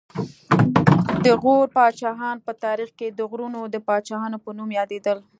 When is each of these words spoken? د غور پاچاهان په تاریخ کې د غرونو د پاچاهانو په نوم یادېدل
د 1.25 1.27
غور 1.41 1.65
پاچاهان 1.77 2.37
په 2.45 2.51
تاریخ 2.63 2.89
کې 2.99 3.07
د 3.11 3.19
غرونو 3.31 3.59
د 3.73 3.75
پاچاهانو 3.87 4.37
په 4.45 4.49
نوم 4.57 4.69
یادېدل 4.79 5.17